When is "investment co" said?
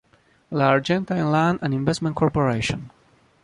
1.75-2.31